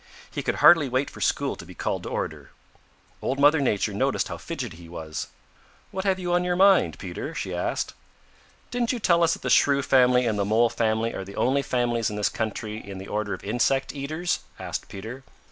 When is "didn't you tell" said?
8.71-9.21